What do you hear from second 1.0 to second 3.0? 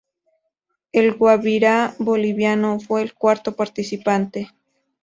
Guabirá boliviano